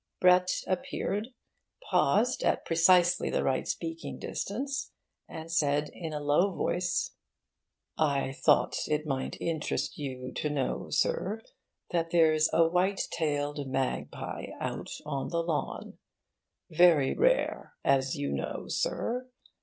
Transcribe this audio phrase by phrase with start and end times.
[0.19, 1.27] Brett appeared,
[1.91, 4.89] paused at precisely the right speaking distance,
[5.29, 7.13] and said in a low voice,
[7.99, 11.41] 'I thought it might interest you to know, sir,
[11.91, 15.99] that there's a white tailed magpie out on the lawn.
[16.71, 19.29] Very rare, as you know, sir.